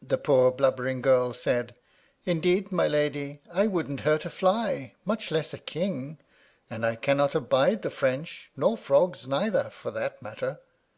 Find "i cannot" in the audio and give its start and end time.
6.86-7.34